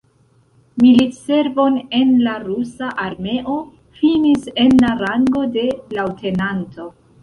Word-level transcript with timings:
Militservon 0.83 1.77
en 1.99 2.15
la 2.29 2.33
rusa 2.47 2.91
armeo 3.05 3.61
finis 4.01 4.51
en 4.67 4.77
la 4.85 4.93
rango 5.07 5.49
de 5.61 5.71
leŭtenanto. 6.01 6.95